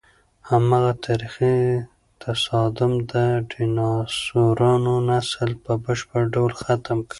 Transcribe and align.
هماغه 0.49 0.93
تاریخي 1.05 1.55
تصادم 2.21 2.91
د 3.11 3.13
ډیناسورانو 3.51 4.93
نسل 5.09 5.49
په 5.63 5.71
بشپړ 5.83 6.21
ډول 6.35 6.51
ختم 6.61 6.97
کړ. 7.05 7.09